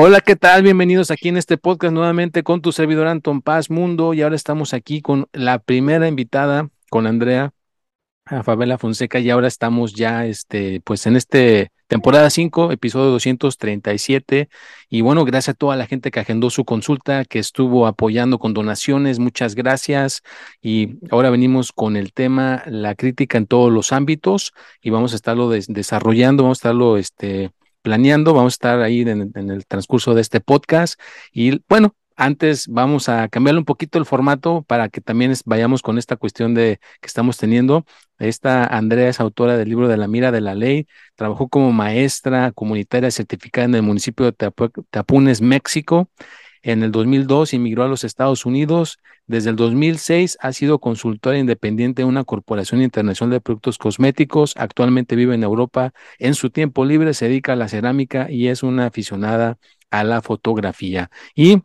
[0.00, 0.62] Hola, ¿qué tal?
[0.62, 4.72] Bienvenidos aquí en este podcast nuevamente con tu servidor Anton Paz Mundo y ahora estamos
[4.72, 7.50] aquí con la primera invitada, con Andrea
[8.24, 14.48] a Fabela Fonseca y ahora estamos ya este pues en este temporada 5, episodio 237
[14.88, 18.54] y bueno, gracias a toda la gente que agendó su consulta, que estuvo apoyando con
[18.54, 20.22] donaciones, muchas gracias
[20.62, 25.16] y ahora venimos con el tema la crítica en todos los ámbitos y vamos a
[25.16, 27.50] estarlo desarrollando, vamos a estarlo este
[27.82, 31.00] planeando, vamos a estar ahí en, el transcurso de este podcast
[31.32, 35.98] y bueno, antes vamos a cambiarle un poquito el formato para que también vayamos con
[35.98, 37.86] esta cuestión de que estamos teniendo.
[38.18, 42.50] Esta Andrea es autora del libro de la mira de la ley, trabajó como maestra
[42.50, 44.32] comunitaria certificada en el municipio de
[44.90, 46.10] Tapunes, México.
[46.62, 48.98] En el 2002 inmigró a los Estados Unidos.
[49.26, 54.54] Desde el 2006 ha sido consultora independiente de una corporación internacional de productos cosméticos.
[54.56, 55.92] Actualmente vive en Europa.
[56.18, 59.58] En su tiempo libre se dedica a la cerámica y es una aficionada
[59.90, 61.10] a la fotografía.
[61.34, 61.62] Y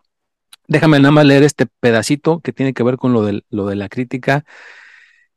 [0.68, 3.76] Déjame nada más leer este pedacito que tiene que ver con lo de, lo de
[3.76, 4.46] la crítica.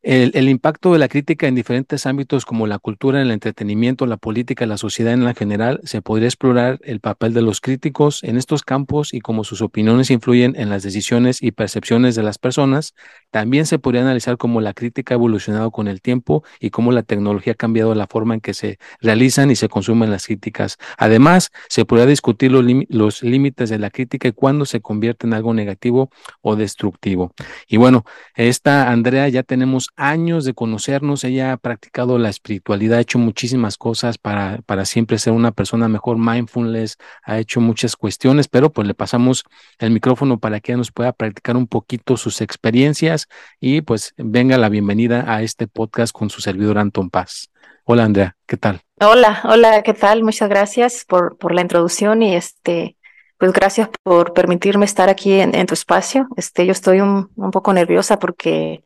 [0.08, 4.64] El, impacto de la crítica en diferentes ámbitos como la cultura, el entretenimiento, la política,
[4.64, 8.62] la sociedad en la general, se podría explorar el papel de los críticos en estos
[8.62, 12.94] campos y cómo sus opiniones influyen en las decisiones y percepciones de las personas.
[13.32, 17.02] También se podría analizar cómo la crítica ha evolucionado con el tiempo y cómo la
[17.02, 20.78] tecnología ha cambiado la forma en que se realizan y se consumen las críticas.
[20.98, 25.34] Además, se podría discutir los, los límites de la crítica y cuándo se convierte en
[25.34, 26.10] algo negativo
[26.42, 27.32] o destructivo.
[27.66, 28.04] Y bueno,
[28.36, 33.76] esta Andrea ya tenemos años de conocernos, ella ha practicado la espiritualidad, ha hecho muchísimas
[33.76, 38.86] cosas para, para siempre ser una persona mejor, mindfulness, ha hecho muchas cuestiones, pero pues
[38.86, 39.44] le pasamos
[39.78, 43.28] el micrófono para que ella nos pueda practicar un poquito sus experiencias
[43.60, 47.50] y pues venga la bienvenida a este podcast con su servidor Anton Paz.
[47.84, 48.80] Hola Andrea, ¿qué tal?
[49.00, 50.22] Hola, hola, ¿qué tal?
[50.22, 52.96] Muchas gracias por, por la introducción y este,
[53.38, 56.28] pues gracias por permitirme estar aquí en, en tu espacio.
[56.36, 58.82] Este, yo estoy un, un, poco nerviosa porque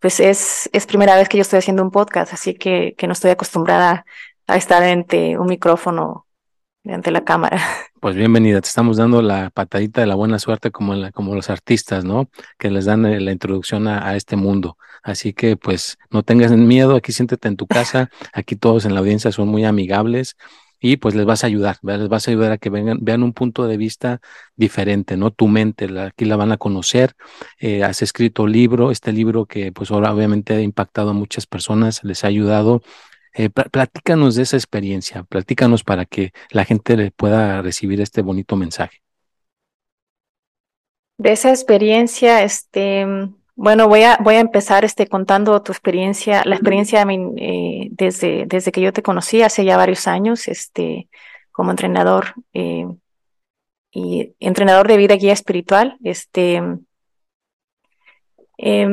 [0.00, 3.12] pues es, es primera vez que yo estoy haciendo un podcast, así que, que no
[3.12, 4.04] estoy acostumbrada
[4.46, 6.26] a estar ante un micrófono,
[6.84, 7.60] ante la cámara.
[7.98, 11.50] Pues bienvenida, te estamos dando la patadita de la buena suerte como, la, como los
[11.50, 12.30] artistas, ¿no?
[12.56, 14.76] Que les dan eh, la introducción a, a, este mundo.
[15.02, 19.00] Así que pues no tengas miedo, aquí siéntete en tu casa, aquí todos en la
[19.00, 20.36] audiencia son muy amigables
[20.80, 23.32] y pues les vas a ayudar, les vas a ayudar a que vengan, vean un
[23.32, 24.20] punto de vista
[24.56, 25.30] diferente, ¿no?
[25.30, 27.14] Tu mente, aquí la van a conocer,
[27.58, 32.04] eh, has escrito libro, este libro que pues ahora obviamente ha impactado a muchas personas,
[32.04, 32.82] les ha ayudado.
[33.34, 39.02] Eh, platícanos de esa experiencia, platícanos para que la gente pueda recibir este bonito mensaje.
[41.18, 43.06] De esa experiencia, este,
[43.56, 48.70] bueno, voy a, voy a empezar este, contando tu experiencia, la experiencia eh, desde, desde
[48.70, 51.08] que yo te conocí hace ya varios años, este,
[51.52, 52.86] como entrenador eh,
[53.90, 55.96] y entrenador de vida guía espiritual.
[56.04, 56.62] Este,
[58.58, 58.88] eh,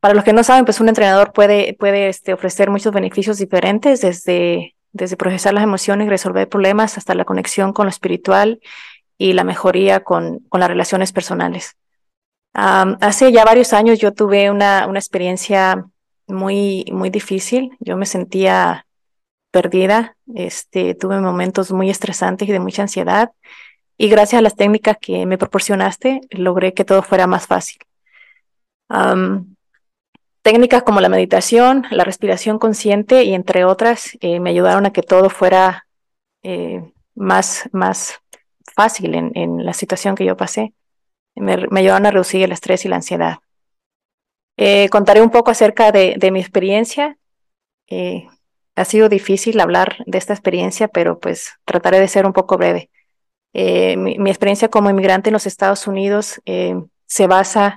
[0.00, 4.00] para los que no saben, pues un entrenador puede, puede este, ofrecer muchos beneficios diferentes,
[4.00, 8.60] desde, desde procesar las emociones y resolver problemas hasta la conexión con lo espiritual
[9.18, 11.76] y la mejoría con, con las relaciones personales.
[12.54, 15.84] Hace ya varios años yo tuve una, una experiencia
[16.28, 17.76] muy, muy difícil.
[17.80, 18.86] Yo me sentía
[19.50, 23.32] perdida, este, tuve momentos muy estresantes y de mucha ansiedad.
[23.98, 27.78] Y gracias a las técnicas que me proporcionaste, logré que todo fuera más fácil.
[30.42, 35.02] Técnicas como la meditación, la respiración consciente y entre otras eh, me ayudaron a que
[35.02, 35.86] todo fuera
[36.42, 36.84] eh,
[37.14, 38.20] más, más
[38.76, 40.72] fácil en, en la situación que yo pasé
[41.34, 43.38] me, me ayudaron a reducir el estrés y la ansiedad.
[44.56, 47.18] Eh, contaré un poco acerca de, mi experiencia.
[47.88, 48.28] Eh,
[48.76, 52.90] ha sido difícil hablar de esta experiencia, pero pues trataré de ser un poco breve.
[53.52, 56.40] Eh, mi, mi, experiencia como inmigrante en los Estados Unidos
[57.06, 57.76] se basa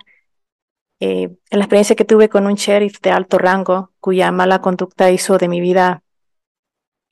[0.99, 5.37] en la experiencia que tuve con un sheriff de alto rango cuya mala conducta hizo
[5.37, 6.01] de mi vida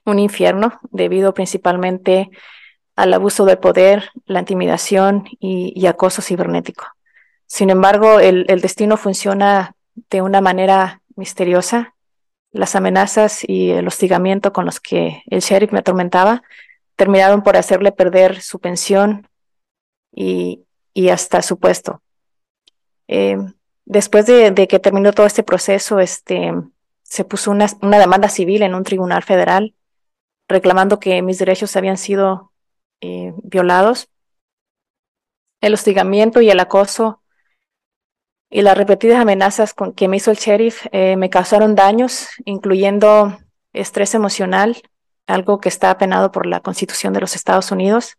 [0.05, 2.31] un infierno debido principalmente
[2.95, 6.85] al abuso del poder, la intimidación y, acoso cibernético.
[7.45, 9.75] Sin embargo, el, destino funciona
[10.09, 11.95] de una manera misteriosa.
[12.51, 16.41] Las amenazas y el hostigamiento con los que el sheriff me atormentaba
[16.95, 19.27] terminaron por hacerle perder su pensión
[20.13, 20.65] y,
[21.11, 22.01] hasta su puesto.
[23.09, 23.37] Eh,
[23.83, 26.53] después de, que terminó todo este proceso, este,
[27.03, 29.75] se puso una demanda civil en un tribunal federal
[30.47, 32.51] reclamando que mis derechos habían sido
[33.01, 34.09] eh, violados.
[35.61, 37.21] El hostigamiento y el acoso
[38.49, 43.37] y las repetidas amenazas con que me hizo el sheriff eh, me causaron daños, incluyendo
[43.73, 44.81] estrés emocional,
[45.27, 48.17] algo que está apenado por la Constitución de los Estados Unidos.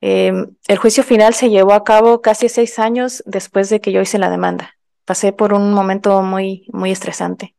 [0.00, 4.00] Em, el juicio final se llevó a cabo casi seis años después de que yo
[4.00, 4.76] hice la demanda.
[5.04, 7.54] Pasé por un momento muy, muy estresante.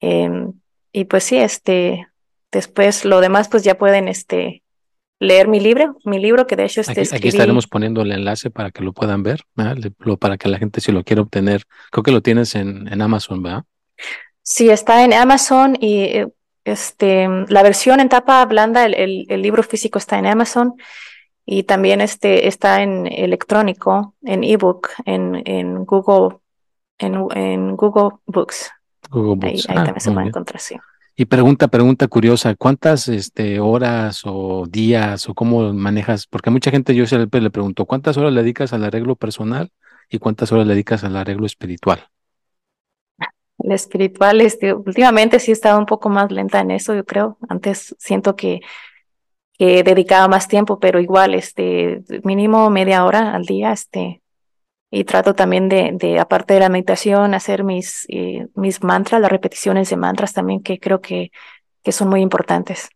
[0.00, 0.52] Em,
[0.92, 2.08] y pues sí, este,
[2.52, 4.62] después lo demás pues ya pueden, este,
[5.18, 8.50] leer mi libro, mi libro que de hecho este aquí, aquí estaremos poniendo el enlace
[8.50, 9.42] para que lo puedan ver,
[10.18, 13.42] para que la gente si lo quiere obtener, creo que lo tienes en, en Amazon,
[13.42, 13.64] ¿verdad?
[14.42, 16.28] Sí, está en Amazon y eh,
[16.64, 20.74] este, la versión en tapa blanda, el, el, libro físico está en Amazon
[21.44, 26.38] y también este, está en electrónico, en ebook, en, en Google,
[26.98, 28.70] en, en Google Books.
[29.10, 30.76] Google Ahí, ah, también se puede encontrar, sí.
[31.18, 36.26] Y pregunta, pregunta curiosa, ¿cuántas este, horas o días o cómo manejas?
[36.26, 39.70] Porque mucha gente yo siempre le pregunto, ¿cuántas horas le dedicas al arreglo personal
[40.10, 42.06] y cuántas horas le dedicas al arreglo espiritual?
[43.58, 47.38] El espiritual, este, últimamente sí he estado un poco más lenta en eso, yo creo.
[47.48, 48.60] Antes siento que,
[49.54, 54.20] que dedicaba más tiempo, pero igual, este, mínimo media hora al día, este,
[54.96, 59.90] y trato también de, aparte de la meditación, hacer mis, eh, mis mantras, las repeticiones
[59.90, 61.30] de mantras también, que creo que,
[61.82, 62.88] que son muy importantes.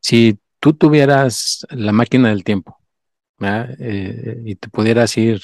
[0.00, 2.78] Si tú tuvieras la máquina del tiempo
[3.40, 5.40] eh, y te pudieras ir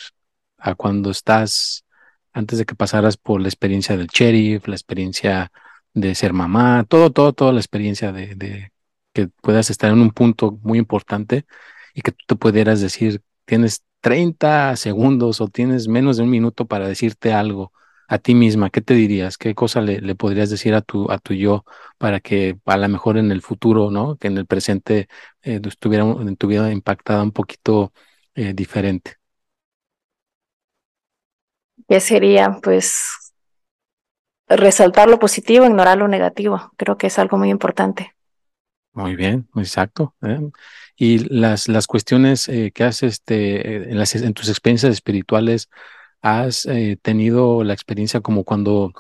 [0.59, 1.87] a cuando estás,
[2.35, 5.51] antes de que pasaras por la experiencia del sheriff, la experiencia
[5.95, 8.71] de ser mamá, todo, todo, toda la experiencia de, de
[9.15, 11.47] que puedas estar en un punto muy importante
[11.95, 16.67] y que tú te pudieras decir, tienes 30 segundos o tienes menos de un minuto
[16.67, 17.73] para decirte algo
[18.07, 19.39] a ti misma, ¿qué te dirías?
[19.39, 21.65] ¿Qué cosa le, podrías decir a tu, a tu yo
[21.97, 24.17] para que a lo mejor en el futuro, ¿no?
[24.17, 25.09] Que en el presente
[25.41, 27.95] eh, estuviera en tu vida impactada un poquito
[28.35, 29.15] eh, diferente.
[31.89, 32.59] ¿Qué sería?
[32.63, 33.33] Pues
[34.49, 36.73] resaltar lo positivo, ignorar lo negativo.
[36.77, 38.15] Creo que es algo muy importante.
[38.95, 40.15] Muy bien, exacto.
[40.23, 40.41] ¿eh?
[40.97, 45.69] Y las, las cuestiones eh, que has, este, en, las, en tus experiencias espirituales,
[46.23, 48.93] has eh, tenido la experiencia como cuando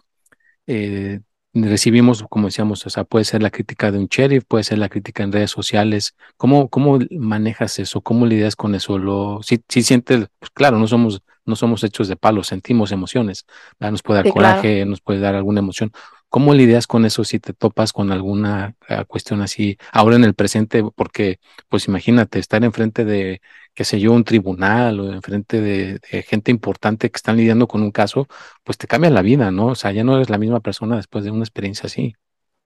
[1.54, 4.88] recibimos, como decíamos, o sea, puede ser la crítica de un sheriff, puede ser la
[4.88, 6.16] crítica en redes sociales.
[6.36, 8.00] ¿Cómo, cómo manejas eso?
[8.00, 8.98] ¿Cómo lidias con eso?
[8.98, 13.46] Lo, si, si sientes, pues claro, no somos, no somos hechos de palo, sentimos emociones,
[13.78, 15.92] nos puede dar coraje, nos puede dar alguna emoción.
[16.34, 20.34] ¿Cómo lidias con eso si te topas con alguna ah, cuestión así ahora en el
[20.34, 20.82] presente?
[20.82, 21.38] Porque,
[21.68, 23.40] pues imagínate, estar enfrente de,
[23.72, 27.92] qué sé yo, un tribunal o enfrente de, gente importante que están lidiando con un
[27.92, 28.26] caso,
[28.64, 29.66] pues te cambia la vida, ¿no?
[29.66, 32.16] O sea, ya no eres la misma persona después de una experiencia así.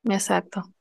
[0.04, 0.72] Exacto.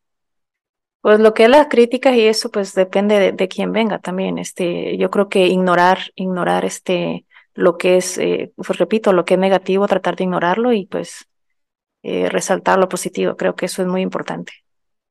[1.02, 4.38] Pues lo que es las críticas y eso, pues depende de, quién venga también.
[4.38, 9.34] Este, yo creo que ignorar, ignorar este, lo que es, eh, pues repito, lo que
[9.34, 11.28] es negativo, tratar de ignorarlo y pues
[12.10, 13.36] eh, resaltar lo positivo.
[13.36, 14.54] Creo que eso es muy importante.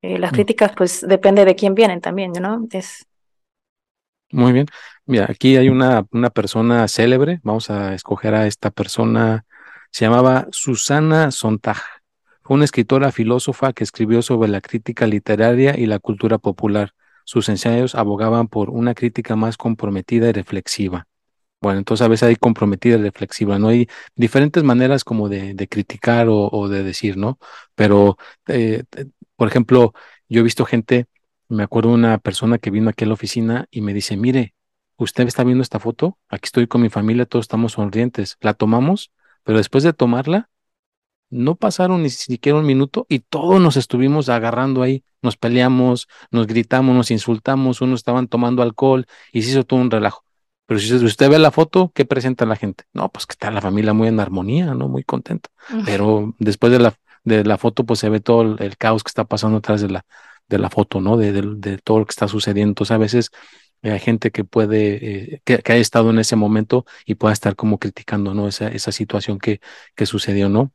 [0.00, 0.34] Eh, las mm.
[0.34, 2.66] críticas, pues, depende de quién vienen también, ¿no?
[2.72, 3.04] Es...
[4.32, 4.64] Muy bien.
[5.04, 7.40] Mira, aquí hay una, una persona célebre.
[7.42, 9.44] Vamos a escoger a esta persona.
[9.90, 11.82] Se llamaba Susana Sontag.
[12.40, 16.92] Fue una escritora filósofa que escribió sobre la crítica literaria y la cultura popular.
[17.24, 21.06] Sus ensayos abogaban por una crítica más comprometida y reflexiva.
[21.75, 23.68] Entonces a veces hay comprometida y reflexiva, ¿no?
[23.68, 27.38] Hay diferentes maneras como de, de criticar o, de decir, ¿no?
[27.75, 28.18] Pero,
[28.49, 28.85] eh,
[29.37, 29.92] por ejemplo,
[30.28, 31.06] yo he visto gente,
[31.49, 34.54] me acuerdo una persona que vino aquí a la oficina y me dice, mire,
[34.96, 39.12] usted está viendo esta foto, aquí estoy con mi familia, todos estamos sonrientes, la tomamos,
[39.44, 40.50] pero después de tomarla,
[41.30, 46.46] no pasaron ni siquiera un minuto y todos nos estuvimos agarrando ahí, nos peleamos, nos
[46.46, 50.25] gritamos, nos insultamos, unos estaban tomando alcohol y se hizo todo un relajo.
[50.66, 52.85] Pero si usted ve la foto, ¿qué presenta la gente?
[52.92, 54.88] No, pues que está la familia muy en armonía, ¿no?
[54.88, 55.49] Muy contenta.
[55.85, 56.94] Pero después de la,
[57.25, 60.06] de la foto, pues se ve todo el, caos que está pasando atrás de la,
[60.49, 61.16] de la foto, ¿no?
[61.16, 62.70] De, de, todo lo que está sucediendo.
[62.70, 63.30] Entonces, a veces
[63.82, 67.54] hay gente que puede, eh, que, que, haya estado en ese momento y pueda estar
[67.54, 68.49] como criticando, ¿no?
[68.49, 69.61] Esa, esa situación que,
[69.94, 70.73] que sucedió, ¿no?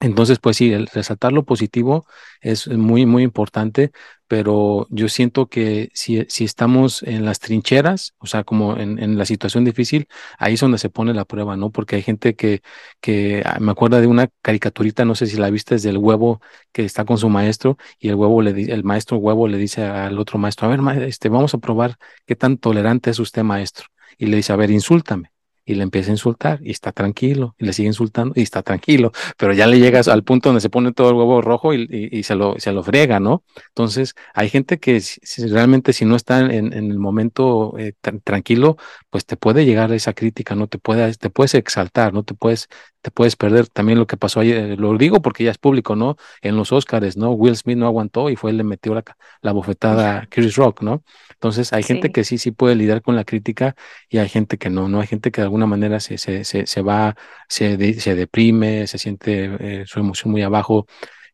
[0.00, 2.06] Entonces, pues sí, el resaltar lo positivo
[2.40, 3.90] es muy, muy importante,
[4.28, 9.18] pero yo siento que si, si estamos en las trincheras, o sea, como en, en,
[9.18, 10.06] la situación difícil,
[10.38, 11.70] ahí es donde se pone la prueba, ¿no?
[11.72, 12.62] Porque hay gente que,
[13.00, 16.40] que ah, me acuerda de una caricaturita, no sé si la viste, es del huevo
[16.72, 20.18] que está con su maestro y el huevo le el maestro huevo le dice al
[20.18, 23.86] otro maestro, a ver, este, vamos a probar qué tan tolerante es usted, maestro.
[24.16, 25.32] Y le dice, a ver, insúltame
[25.68, 29.12] y le empieza a insultar y está tranquilo y le sigue insultando y está tranquilo,
[29.36, 32.22] pero ya le llegas al punto donde se pone todo el huevo rojo y, y,
[32.22, 33.44] se, lo, se lo friega, ¿no?
[33.68, 35.02] Entonces, hay gente que
[35.50, 37.92] realmente si no está en, en el momento eh,
[38.24, 38.78] tranquilo,
[39.10, 42.68] pues te puede llegar esa crítica, no te, puede, te puedes exaltar, no te puedes,
[43.08, 46.16] te puedes perder también lo que pasó ayer, lo digo porque ya es público, ¿no?
[46.42, 47.30] En los Oscars, ¿no?
[47.32, 49.02] Will Smith no aguantó y fue, le metió la,
[49.40, 51.02] la bofetada a Chris Rock, ¿no?
[51.32, 51.94] Entonces, hay sí.
[51.94, 53.74] gente que sí, sí puede lidiar con la crítica
[54.10, 55.00] y hay gente que no, ¿no?
[55.00, 57.16] Hay gente que de alguna manera se, se, se, se va,
[57.48, 60.86] se, de, se deprime, se siente eh, su emoción muy abajo,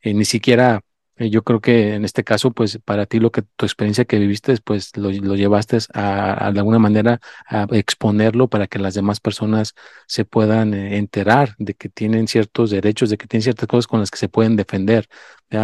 [0.02, 0.80] eh, ni siquiera
[1.18, 4.56] yo creo que en este caso, pues para ti lo que tu experiencia que viviste,
[4.64, 9.74] pues lo, llevaste a, a, de alguna manera a exponerlo para que las demás personas
[10.06, 14.00] se puedan eh, enterar de que tienen ciertos derechos, de que tienen ciertas cosas con
[14.00, 15.08] las que se pueden defender.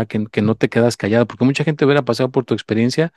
[0.09, 3.13] Que, que no te quedas callado, porque mucha gente hubiera pasado por tu experiencia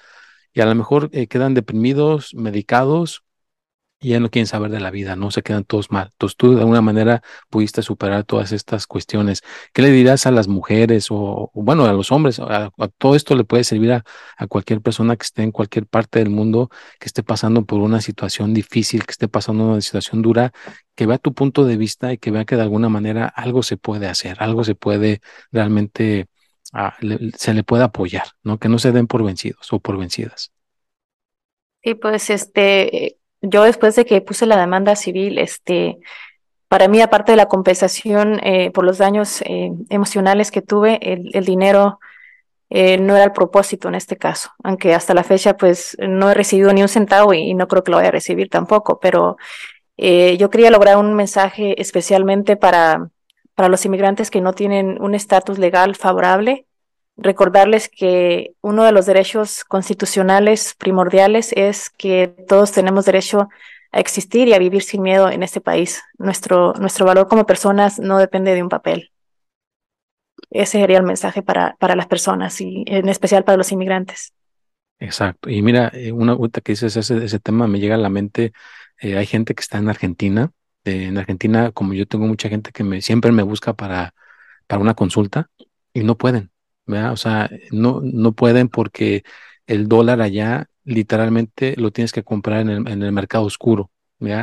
[0.53, 3.23] y a lo mejor eh, quedan deprimidos, medicados
[4.03, 6.09] y ya no quieren saber de la vida, no se quedan todos mal.
[6.11, 9.41] Entonces tú de alguna manera pudiste superar todas estas cuestiones.
[9.73, 12.39] ¿Qué le dirás a las mujeres o, bueno, a los hombres?
[12.39, 14.03] A, todo esto le puede servir a,
[14.49, 16.69] cualquier persona que esté en cualquier parte del mundo,
[16.99, 20.51] que esté pasando por una situación difícil, que esté pasando una situación dura,
[20.95, 23.77] que vea tu punto de vista y que vea que de alguna manera algo se
[23.77, 26.27] puede hacer, algo se puede realmente,
[27.37, 28.59] se le puede apoyar, ¿no?
[28.59, 30.51] Que no se den por vencidos o por vencidas.
[31.81, 35.99] Y pues este yo después de que puse la demanda civil, este,
[36.67, 41.29] para mí, aparte de la compensación eh, por los daños eh, emocionales que tuve, el,
[41.33, 41.99] el dinero
[42.69, 46.33] eh, no era el propósito en este caso, aunque hasta la fecha pues no he
[46.33, 49.37] recibido ni un centavo y, y no creo que lo vaya a recibir tampoco, pero
[49.97, 53.09] eh, yo quería lograr un mensaje especialmente para,
[53.53, 56.65] para los inmigrantes que no tienen un estatus legal favorable
[57.17, 63.49] recordarles que uno de los derechos constitucionales primordiales es que todos tenemos derecho
[63.91, 66.01] a existir y a vivir sin miedo en este país.
[66.17, 69.11] Nuestro, nuestro valor como personas no depende de un papel.
[70.49, 74.33] Ese sería el mensaje para, para las personas y en especial para los inmigrantes.
[74.99, 75.49] Exacto.
[75.49, 78.53] Y mira, eh, una vuelta que dices ese, ese tema me llega a la mente.
[78.99, 80.51] Eh, hay gente que está en Argentina.
[80.85, 84.13] Eh, en Argentina, como yo tengo mucha gente que me, siempre me busca para,
[84.67, 85.49] para una consulta
[85.93, 86.52] y no pueden
[86.85, 87.13] ¿verdad?
[87.13, 89.23] O sea, no, no pueden porque
[89.67, 93.91] el dólar allá literalmente lo tienes que comprar en el, en el mercado oscuro.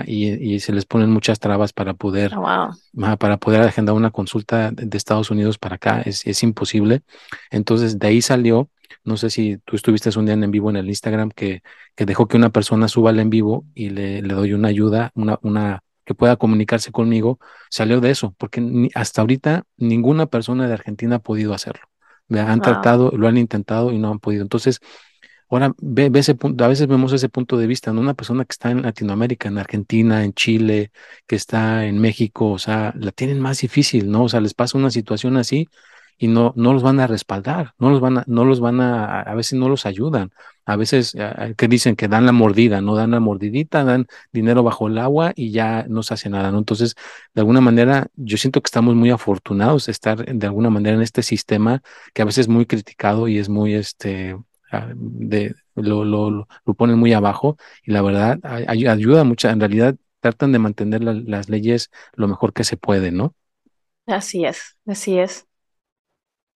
[0.07, 3.17] Y, y, se les ponen muchas trabas para poder, oh, wow.
[3.17, 7.03] para poder agendar una consulta de Estados Unidos para acá, es, es imposible.
[7.51, 8.69] Entonces, de ahí salió,
[9.05, 11.63] no sé si tú estuviste un día en vivo en el Instagram que,
[11.95, 15.13] que dejó que una persona suba al en vivo y le, le doy una ayuda,
[15.15, 17.39] una, una, que pueda comunicarse conmigo,
[17.71, 21.90] salió de eso, porque ni, hasta ahorita ninguna persona de Argentina ha podido hacerlo
[22.39, 22.61] han wow.
[22.61, 24.43] tratado, lo han intentado y no han podido.
[24.43, 24.81] Entonces,
[25.49, 28.01] ahora ve, ve, ese punto, a veces vemos ese punto de vista, ¿no?
[28.01, 30.93] Una persona que está en Latinoamérica, en Argentina, en Chile,
[31.27, 34.25] que está en México, o sea, la tienen más difícil, ¿no?
[34.25, 35.69] O sea, les pasa una situación así
[36.23, 39.23] y no, no los van a respaldar, no los van a, no los van a,
[39.23, 40.31] a veces no los ayudan,
[40.67, 41.17] a veces
[41.57, 45.33] que dicen que dan la mordida, no dan la mordidita, dan dinero bajo el agua
[45.35, 46.59] y ya no se hace nada, ¿no?
[46.59, 46.95] Entonces,
[47.35, 51.03] de alguna manera, yo siento que estamos muy afortunados de estar de alguna manera en
[51.03, 51.81] este sistema
[52.13, 54.37] que a veces es muy criticado y es muy, este,
[54.95, 60.53] de, lo, lo, lo ponen muy abajo y la verdad ayuda mucho, en realidad tratan
[60.53, 63.35] de mantener la, las leyes lo mejor que se puede, ¿no?
[64.07, 65.47] Así es, así es.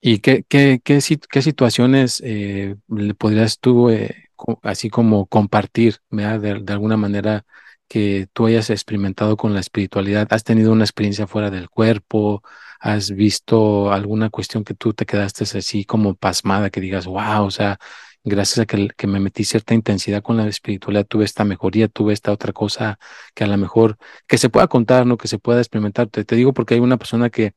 [0.06, 4.28] ¿Y qué, qué, qué, qué situaciones eh, le podrías tú, eh,
[4.62, 7.46] así como compartir, de, de, alguna manera,
[7.88, 10.28] que tú hayas experimentado con la espiritualidad?
[10.30, 12.42] ¿Has tenido una experiencia fuera del cuerpo?
[12.80, 17.50] ¿Has visto alguna cuestión que tú te quedaste así como pasmada, que digas, wow, o
[17.50, 17.78] sea,
[18.24, 22.12] gracias a que, que me metí cierta intensidad con la espiritualidad, tuve esta mejoría, tuve
[22.12, 22.98] esta otra cosa
[23.34, 23.96] que a lo mejor,
[24.26, 25.16] que se pueda contar, ¿no?
[25.16, 26.08] Que se pueda experimentar.
[26.08, 27.54] Te, te digo porque hay una persona que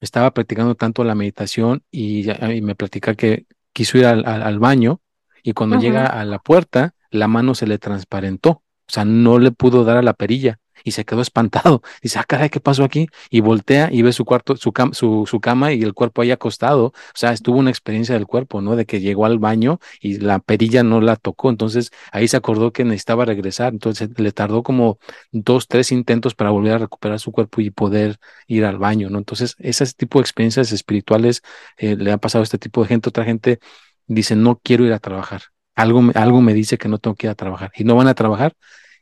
[0.00, 4.58] estaba practicando tanto la meditación y, y me platica que quiso ir al, al, al
[4.58, 5.00] baño
[5.42, 5.82] y cuando uh -huh.
[5.82, 8.50] llega a la puerta, la mano se le transparentó
[8.88, 11.82] O sea, no le pudo dar a la perilla y se quedó espantado.
[12.02, 13.08] Dice, ah, caray, ¿qué pasó aquí?
[13.30, 16.86] Y voltea y ve su cuarto, su, su, su, cama y el cuerpo ahí acostado.
[16.86, 18.76] O sea, estuvo una experiencia del cuerpo, ¿no?
[18.76, 21.50] De que llegó al baño y la perilla no la tocó.
[21.50, 23.72] Entonces ahí se acordó que necesitaba regresar.
[23.72, 24.98] Entonces le tardó como
[25.32, 29.18] dos, tres intentos para volver a recuperar su cuerpo y poder ir al baño, ¿no?
[29.18, 31.42] Entonces, ese tipo de experiencias espirituales
[31.76, 33.08] eh, le ha pasado a este tipo de gente.
[33.08, 33.60] Otra gente
[34.06, 35.42] dice, no quiero ir a trabajar.
[35.74, 38.14] Algo, algo me dice que no tengo que ir a trabajar y no van a
[38.14, 38.54] trabajar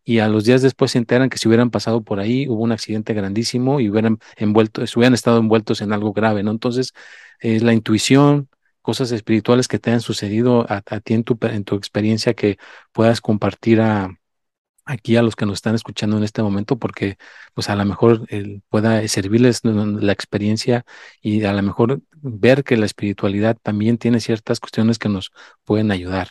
[0.05, 2.73] y a los días después se enteran que si hubieran pasado por ahí hubo un
[2.73, 6.51] accidente grandísimo y hubieran envuelto, hubieran estado envueltos en algo grave, ¿no?
[6.51, 6.93] Entonces,
[7.41, 8.49] es la intuición,
[8.83, 12.59] cosas espirituales que te han sucedido a, ti en tu, en tu experiencia que
[12.93, 13.81] puedas compartir
[14.85, 17.17] aquí a los que nos están escuchando en este momento, porque
[17.55, 18.27] pues a lo mejor
[18.69, 20.85] pueda servirles la experiencia
[21.23, 25.33] y a lo mejor ver que la espiritualidad también tiene ciertas cuestiones que nos
[25.65, 26.29] pueden ayudar.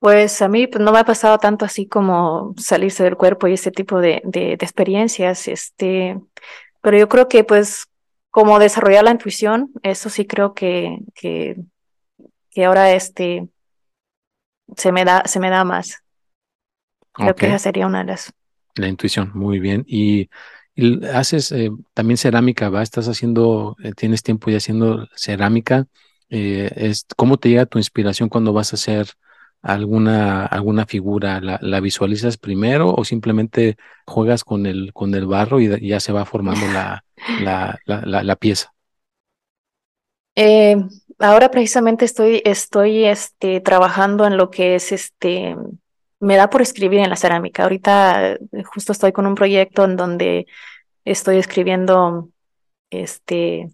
[0.00, 3.52] Pues a mí pues, no me ha pasado tanto así como salirse del cuerpo y
[3.52, 6.18] ese tipo de, de, experiencias, este,
[6.80, 7.86] pero yo creo que pues
[8.30, 11.56] como desarrollar la intuición, eso sí creo que, que,
[12.50, 13.48] que ahora este
[14.76, 16.02] se me da, se me da más.
[17.12, 18.32] Creo que esa sería una de las.
[18.76, 19.84] La intuición, muy bien.
[19.86, 20.30] Y,
[21.12, 22.82] haces eh, también cerámica, ¿va?
[22.82, 25.86] Estás haciendo, eh, tienes tiempo ya haciendo cerámica.
[26.30, 29.08] Eh, es, ¿Cómo te llega tu inspiración cuando vas a hacer
[29.62, 31.40] alguna, alguna figura?
[31.40, 33.76] ¿La, ¿La, visualizas primero o simplemente
[34.06, 37.04] juegas con el, con el barro y, ya se va formando la,
[37.40, 37.78] la,
[38.22, 38.72] la, pieza?
[40.34, 40.76] Eh,
[41.18, 45.56] ahora precisamente estoy, estoy este, trabajando en lo que es este,
[46.20, 47.62] me da por escribir en la cerámica.
[47.62, 48.38] Ahorita
[48.72, 50.46] justo estoy con un proyecto en donde
[51.04, 52.30] estoy escribiendo
[52.90, 53.70] este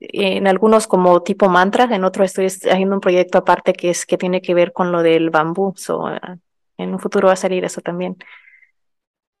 [0.00, 4.16] en algunos como tipo mantra, en otro estoy haciendo un proyecto aparte que es que
[4.16, 5.74] tiene que ver con lo del bambú.
[5.76, 6.04] So,
[6.76, 8.16] en un futuro va a salir eso también.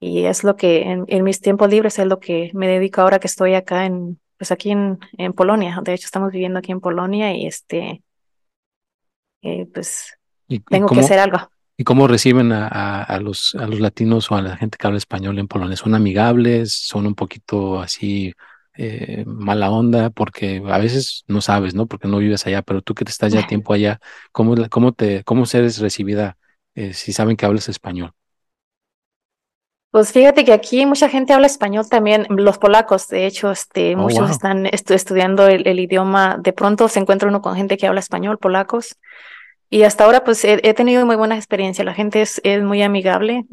[0.00, 3.26] Y es lo que en, mis tiempos libres es lo que me dedico ahora que
[3.26, 5.80] estoy acá en, pues aquí en, en Polonia.
[5.82, 8.02] De hecho, estamos viviendo aquí en Polonia y este,
[9.42, 10.16] eh, pues
[10.68, 11.38] tengo que hacer algo.
[11.76, 14.98] ¿Y cómo reciben a, a, los, a los latinos o a la gente que habla
[14.98, 15.76] español en Polonia?
[15.76, 16.72] ¿Son amigables?
[16.72, 18.34] ¿Son un poquito así
[18.80, 21.86] eh, mala onda, porque a veces no sabes, ¿no?
[21.86, 23.98] Porque no vives allá, pero tú que te estás ya tiempo allá,
[24.30, 26.36] ¿cómo, cómo, te, cómo eres recibida
[26.76, 28.12] eh, si saben que hablas español?
[29.90, 33.98] Pues fíjate que aquí mucha gente habla español también, los polacos, de hecho, este, oh,
[33.98, 38.38] muchos están estudiando el, idioma, de pronto se encuentra uno con gente que habla español,
[38.38, 38.96] polacos,
[39.70, 43.44] y hasta ahora pues he, tenido muy buena experiencia, la gente es, es muy amigable,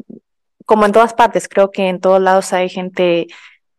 [0.66, 3.26] como en todas partes, creo que en todos lados hay gente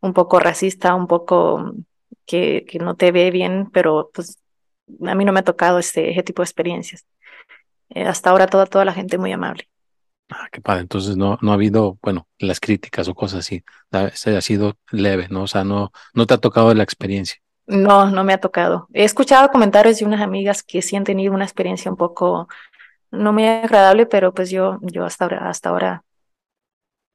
[0.01, 1.73] un poco racista, un poco
[2.25, 4.38] que, que no te ve bien, pero pues
[5.05, 7.05] a mí no me ha tocado este, ese tipo de experiencias.
[7.89, 9.69] Eh, hasta ahora toda, toda la gente muy amable.
[10.29, 10.81] Ah, qué padre.
[10.81, 13.63] Entonces no, no ha habido, bueno, las críticas o cosas así.
[13.91, 15.43] Ha, ha sido leve, ¿no?
[15.43, 17.38] O sea, no, no te ha tocado la experiencia.
[17.65, 18.88] No, no me ha tocado.
[18.93, 22.47] He escuchado comentarios de unas amigas que sí han tenido una experiencia un poco
[23.12, 26.03] no muy agradable, pero pues yo, yo hasta ahora, hasta ahora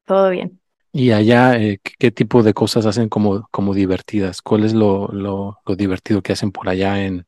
[0.04, 0.61] todo bien.
[0.94, 4.42] Y allá, eh, ¿qué tipo de cosas hacen como, como divertidas?
[4.42, 7.26] ¿Cuál es lo, lo, lo divertido que hacen por allá en,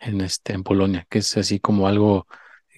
[0.00, 1.06] en, este, en Polonia?
[1.10, 2.26] Que es así como algo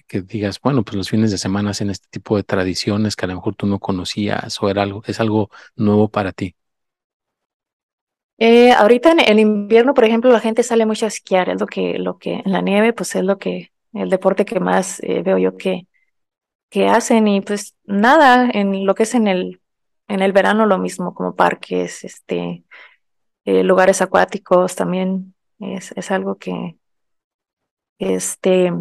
[0.07, 3.29] que digas, bueno, pues los fines de semana hacen este tipo de tradiciones que a
[3.29, 6.55] lo mejor tú no conocías o era algo, es algo nuevo para ti.
[8.37, 11.67] Eh, ahorita en el invierno, por ejemplo, la gente sale mucho a esquiar, es lo
[11.67, 15.21] que, lo que en la nieve, pues es lo que, el deporte que más eh,
[15.23, 15.87] veo yo que,
[16.69, 19.61] que hacen y pues nada, en lo que es en el
[20.09, 22.65] en el verano lo mismo, como parques, este,
[23.45, 26.77] eh, lugares acuáticos también es, es algo que,
[27.99, 28.73] este,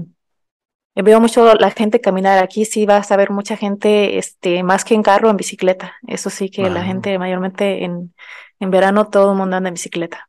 [0.95, 4.95] veo mucho la gente caminar aquí, sí vas a ver mucha gente, este, más que
[4.95, 5.95] en carro, en bicicleta.
[6.07, 8.15] Eso sí que la gente mayormente en,
[8.59, 10.29] en verano todo el mundo anda en bicicleta.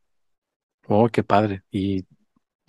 [0.88, 1.64] Oh, qué padre.
[1.72, 2.06] ¿Y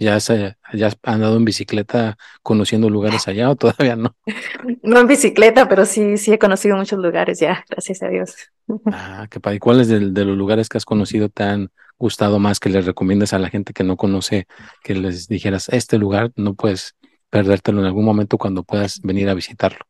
[0.01, 4.17] ¿Ya, se, ¿Ya has andado en bicicleta conociendo lugares allá o todavía no?
[4.83, 8.35] No en bicicleta, pero sí, sí he conocido muchos lugares ya, gracias a Dios.
[8.87, 9.61] Ah, qué padre.
[9.61, 13.35] ¿Cuáles de, de los lugares que has conocido te han gustado más que les recomiendas
[13.35, 14.47] a la gente que no conoce,
[14.83, 16.97] que les dijeras, este lugar no puedes
[17.29, 19.81] perdértelo en algún momento cuando puedas venir a visitarlo?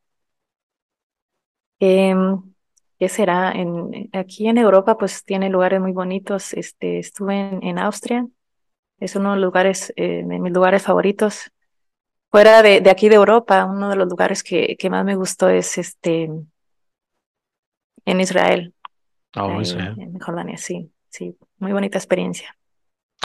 [1.79, 2.13] Eh,
[2.99, 3.51] ¿Qué será?
[3.53, 6.53] En, aquí en Europa pues tiene lugares muy bonitos.
[6.53, 8.27] Este, estuve en, en Austria
[9.01, 11.51] es uno de los lugares, eh, de mis lugares favoritos.
[12.29, 15.49] Fuera de, de, aquí de Europa, uno de los lugares que, que más me gustó
[15.49, 16.29] es este
[18.05, 18.73] en Israel.
[19.35, 19.95] Oh, Israel.
[19.97, 22.55] En Jordania, sí, sí, muy bonita experiencia.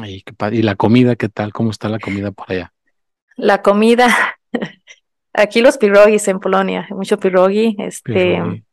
[0.04, 1.52] ¿Y la comida qué tal?
[1.52, 2.72] ¿Cómo está la comida por allá?
[3.36, 4.08] La comida,
[5.32, 8.64] Aquí los pirogis en Polonia, mucho pirogi, este,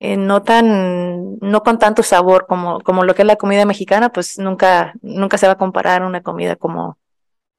[0.00, 4.10] eh, no tan, no con tanto sabor como, como lo que es la comida mexicana,
[4.10, 6.98] pues nunca, nunca se va a comparar una comida como,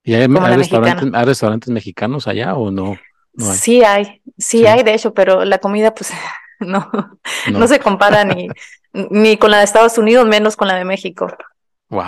[0.03, 2.97] ¿Y hay, restaurantes, hay restaurantes mexicanos allá o no?
[3.37, 6.11] Sí hay, sí, hay de hecho, pero la comida pues
[6.59, 6.89] no,
[7.51, 8.47] no, se compara ni,
[8.93, 11.27] ni con la de Estados Unidos, menos con la de México.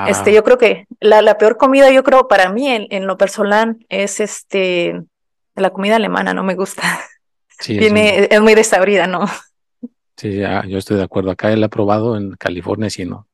[0.08, 3.18] Este, yo creo que la, la peor comida, yo creo, para mí, en, en, lo
[3.18, 5.02] personal, es este
[5.56, 6.84] la comida alemana, no me gusta.
[7.60, 9.26] Sí, Tiene, es, muy desabrida, ¿no?
[10.22, 11.32] Sí, yo estoy de acuerdo.
[11.32, 13.28] Acá él ha probado en California, sí, no.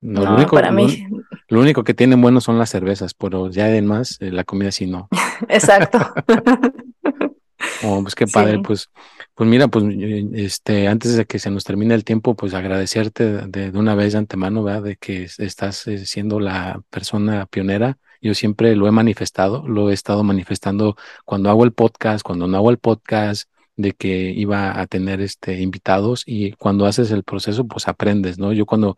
[0.00, 1.06] No, lo único, para mí.
[1.48, 4.86] Lo, único que tienen bueno son las cervezas, pero ya además eh, la comida sí
[4.86, 5.10] no.
[5.50, 5.98] Exacto.
[7.84, 8.88] oh, pues qué padre, pues,
[9.34, 9.84] pues mira, pues
[10.32, 14.12] este, antes de que se nos termine el tiempo, pues agradecerte de, de una vez
[14.12, 14.84] de antemano, ¿verdad?
[14.84, 17.98] De que estás eh, siendo la persona pionera.
[18.22, 22.56] Yo siempre lo he manifestado, lo he estado manifestando cuando hago el podcast, cuando no
[22.56, 23.50] hago el podcast,
[23.80, 28.52] de que iba a tener este invitados y cuando haces el proceso pues aprendes, ¿no?
[28.52, 28.96] Yo cuando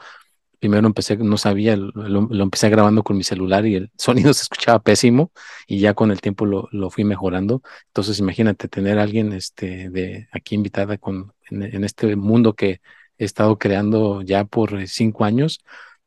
[0.58, 4.80] primero empecé, no sabía, lo, empecé grabando con mi celular y el sonido se escuchaba
[4.80, 5.32] pésimo
[5.66, 7.62] y ya con el tiempo lo, lo fui mejorando.
[7.88, 12.80] Entonces imagínate tener a alguien este, de aquí invitada con, en, este mundo que
[13.18, 15.60] he estado creando ya por eh, cinco años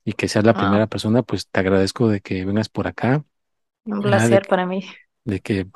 [0.04, 3.24] y que seas la primera persona, pues te agradezco de que vengas por acá.
[3.86, 4.84] Un placer para mí
[5.26, 5.68] de que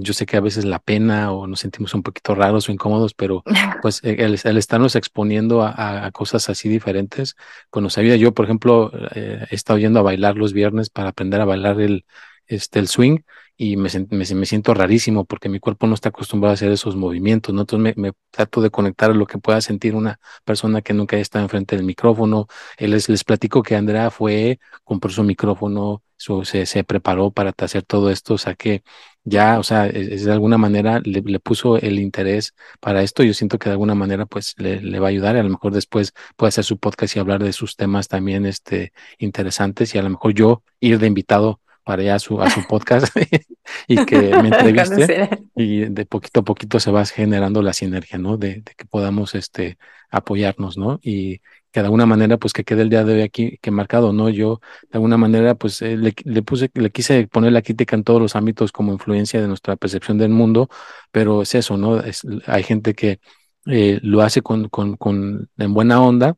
[0.00, 3.12] yo sé que a veces la pena o nos sentimos un poquito raros o incómodos,
[3.12, 3.42] pero
[3.82, 7.36] pues e, el, estarnos exponiendo a, cosas así diferentes,
[7.70, 8.16] pues nos ayuda.
[8.16, 11.80] Yo, por ejemplo, eh, he estado yendo a bailar los viernes para aprender a bailar
[11.80, 12.06] el,
[12.46, 13.18] este, el swing
[13.56, 17.54] y me, me, siento rarísimo porque mi cuerpo no está acostumbrado a hacer esos movimientos,
[17.54, 17.62] ¿no?
[17.62, 21.22] Entonces me, trato de conectar a lo que pueda sentir una persona que nunca haya
[21.22, 22.48] estado enfrente del micrófono.
[22.78, 26.02] Eh, les, les platico que Andrea fue, compró su micrófono,
[26.44, 28.82] se, se preparó para hacer todo esto, o sea que
[29.24, 33.22] ya, o sea, es, de alguna manera le, le, puso el interés para esto.
[33.22, 35.48] Yo siento que de alguna manera pues le, le, va a ayudar y a lo
[35.50, 39.98] mejor después puede hacer su podcast y hablar de sus temas también este, interesantes y
[39.98, 43.14] a lo mejor yo ir de invitado para allá a su, a su podcast
[43.88, 48.36] y que me entreviste y de poquito a poquito se va generando la sinergia, ¿no?
[48.36, 49.78] De, de, que podamos este,
[50.10, 50.98] apoyarnos, ¿no?
[51.02, 51.38] Y
[51.70, 54.28] que de alguna manera, pues que quede el día de hoy aquí que marcado, ¿no?
[54.28, 58.04] Yo de alguna manera, pues eh, le, le, puse, le quise poner la crítica en
[58.04, 60.68] todos los ámbitos como influencia de nuestra percepción del mundo,
[61.10, 62.00] pero es eso, ¿no?
[62.00, 63.18] Es, hay gente que
[63.66, 66.36] eh, lo hace con, con, con, en buena onda,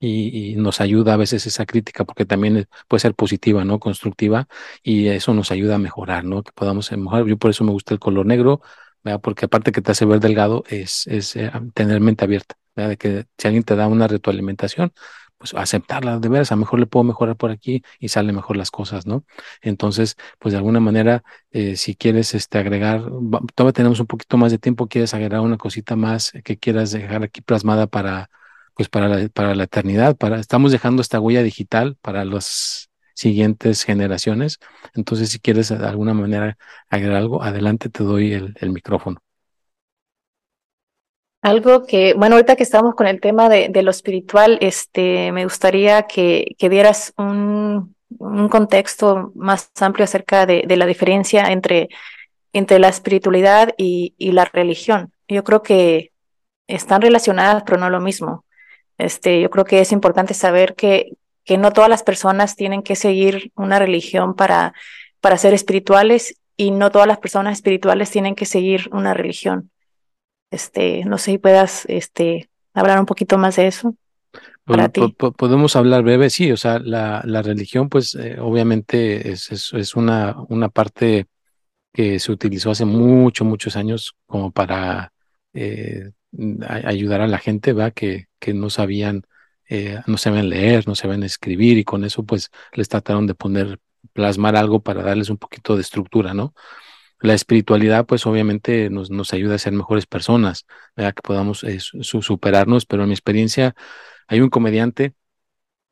[0.00, 3.78] y, nos ayuda a veces esa crítica porque también puede ser positiva, ¿no?
[3.78, 4.48] Constructiva
[4.82, 6.42] y eso nos ayuda a mejorar, ¿no?
[6.42, 7.26] Que podamos mejorar.
[7.26, 8.62] Yo por eso me gusta el color negro,
[9.04, 9.20] ¿verdad?
[9.20, 12.90] Porque aparte que te hace ver delgado es, es eh, tener mente abierta, ¿verdad?
[12.90, 14.92] De que si alguien te da una retroalimentación,
[15.38, 18.56] pues aceptarla, de veras, a lo mejor le puedo mejorar por aquí y sale mejor
[18.58, 19.24] las cosas, ¿no?
[19.62, 23.02] Entonces, pues de alguna manera, eh, si quieres este, agregar,
[23.54, 27.22] todavía tenemos un poquito más de tiempo, quieres agregar una cosita más que quieras dejar
[27.24, 28.30] aquí plasmada para
[28.80, 33.82] pues para la, para la eternidad, para, estamos dejando esta huella digital para las siguientes
[33.82, 34.58] generaciones.
[34.94, 36.56] Entonces, si quieres de alguna manera
[36.88, 39.20] agregar algo, adelante te doy el, micrófono.
[41.42, 46.04] Algo que, bueno, ahorita que estamos con el tema de, lo espiritual, este, me gustaría
[46.04, 51.90] que, que dieras un, un, contexto más amplio acerca de, la diferencia entre,
[52.54, 55.12] entre la espiritualidad y, la religión.
[55.28, 56.12] Yo creo que
[56.66, 58.46] están relacionadas, pero no lo mismo.
[59.00, 61.12] Este, yo creo que es importante saber que,
[61.44, 64.74] que no todas las personas tienen que seguir una religión para,
[65.20, 69.70] para ser espirituales y no todas las personas espirituales tienen que seguir una religión.
[70.50, 73.94] Este, no sé si puedas este, hablar un poquito más de eso.
[74.64, 75.00] Para ti.
[75.36, 79.96] podemos hablar breve, sí, o sea, la, la religión, pues eh, obviamente es, es, es,
[79.96, 81.26] una, una parte
[81.92, 85.12] que se utilizó hace muchos, muchos años como para
[85.54, 86.12] eh,
[86.84, 89.24] ayudar a la gente, va que, que no sabían,
[89.68, 93.80] eh, no sabían leer, no sabían escribir y con eso pues les trataron de poner,
[94.12, 96.54] plasmar algo para darles un poquito de estructura, ¿no?
[97.20, 102.86] La espiritualidad pues obviamente nos, nos ayuda a ser mejores personas, que podamos eh, superarnos,
[102.86, 103.74] pero en mi experiencia
[104.28, 105.14] hay un comediante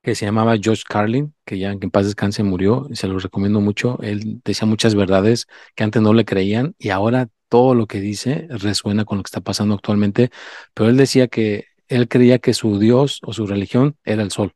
[0.02, 3.98] que se llamaba George Carlin, que ya en paz descanse murió, se lo recomiendo mucho.
[4.02, 8.46] Él decía muchas verdades que antes no le creían y ahora todo lo que dice
[8.50, 10.30] resuena con lo que está pasando actualmente,
[10.74, 14.54] pero él decía que él creía que su Dios o su religión era el sol,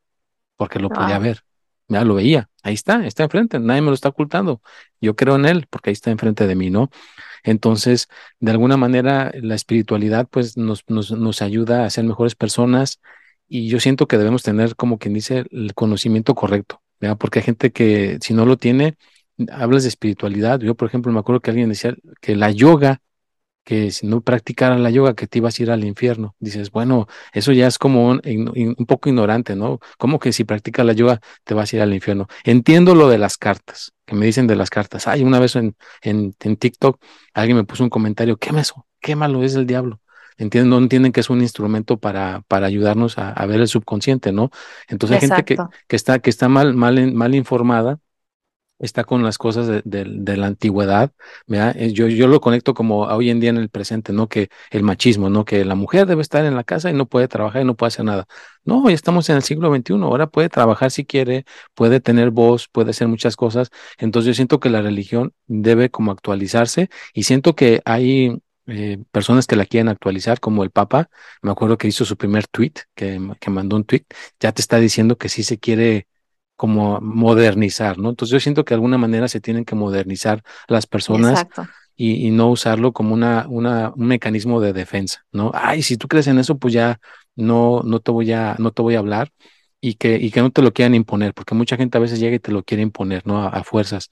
[0.56, 1.42] porque lo podía ver.
[1.88, 4.62] Ya lo veía, ahí está, está enfrente, nadie me lo está ocultando.
[5.00, 6.90] Yo creo en él porque ahí está enfrente de mí, ¿no?
[7.42, 8.08] Entonces,
[8.40, 13.00] de alguna manera, la espiritualidad pues nos, nos, nos ayuda a ser mejores personas
[13.48, 17.18] y yo siento que debemos tener, como quien dice, el conocimiento correcto, ¿verdad?
[17.18, 18.96] Porque hay gente que si no lo tiene,
[19.50, 20.60] hablas de espiritualidad.
[20.60, 23.02] Yo, por ejemplo, me acuerdo que alguien decía que la yoga
[23.64, 26.34] que si no practicaras la yoga, que te ibas a ir al infierno.
[26.40, 29.78] Dices, bueno, eso ya es como un, un, poco ignorante, ¿no?
[29.98, 32.26] ¿Cómo que si practicas la yoga te vas a ir al infierno?
[32.44, 35.06] Entiendo lo de las cartas, que me dicen de las cartas.
[35.06, 37.00] Ay, una vez en, en, en TikTok
[37.34, 40.00] alguien me puso un comentario, qué eso, qué malo es el diablo.
[40.38, 44.32] Entienden, no entienden que es un instrumento para, para ayudarnos a, a ver el subconsciente,
[44.32, 44.50] ¿no?
[44.88, 48.00] Entonces hay gente que, que, está, que está mal, mal, mal informada
[48.82, 51.12] está con las cosas de, de, la antigüedad.
[51.48, 54.28] Eh, yo, yo lo conecto como hoy en día en el presente, ¿no?
[54.28, 55.44] Que el machismo, ¿no?
[55.44, 57.88] Que la mujer debe estar en la casa y no puede trabajar y no puede
[57.88, 58.26] hacer nada.
[58.64, 62.68] No, ya estamos en el siglo XXI, ahora puede trabajar si quiere, puede tener voz,
[62.68, 63.70] puede hacer muchas cosas.
[63.98, 69.46] Entonces yo siento que la religión debe como actualizarse y siento que hay eh, personas
[69.46, 71.08] que la quieren actualizar, como el Papa,
[71.42, 74.04] me acuerdo que hizo su primer tweet, que, que mandó un tweet,
[74.40, 76.06] ya te está diciendo que sí se quiere
[76.62, 78.10] como modernizar, ¿no?
[78.10, 81.44] Entonces yo siento que de alguna manera se tienen que modernizar las personas
[81.96, 85.50] y, y, no usarlo como una, una, un mecanismo de defensa, ¿no?
[85.54, 87.00] Ay, si tú crees en eso, pues ya
[87.34, 89.32] no, no te voy a, no te voy a hablar
[89.84, 92.36] y que, y que no te lo quieran imponer, porque mucha gente a veces llega
[92.36, 93.42] y te lo quiere imponer, ¿no?
[93.42, 94.10] A, fuerzas.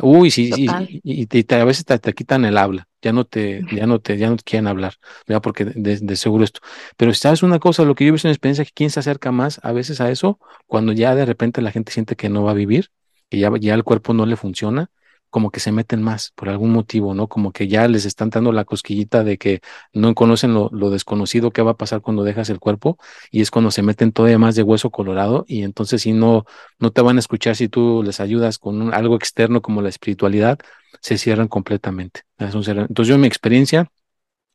[0.00, 0.66] Uy, sí, sí,
[1.04, 4.18] y, y, a veces te, te, quitan el habla, ya no te, ya no te,
[4.18, 4.94] ya no te quieren hablar,
[5.28, 5.40] ¿verdad?
[5.40, 6.60] Porque de, de, seguro esto.
[6.96, 9.30] Pero sabes una cosa, lo que yo he visto en experiencia, que quién se acerca
[9.30, 12.50] más a veces a eso, cuando ya de repente la gente siente que no va
[12.50, 12.90] a vivir,
[13.30, 14.90] que ya, ya el cuerpo no le funciona,
[15.32, 17.26] como que se meten más por algún motivo, ¿no?
[17.26, 19.62] Como que ya les están dando la cosquillita de que
[19.94, 22.98] no conocen lo, desconocido que va a pasar cuando dejas el cuerpo
[23.30, 26.44] y es cuando se meten todavía más de hueso colorado y entonces si no,
[26.78, 30.58] no te van a escuchar si tú les ayudas con algo externo como la espiritualidad,
[31.00, 32.24] se cierran completamente.
[32.36, 32.76] Entonces
[33.08, 33.90] yo en mi experiencia,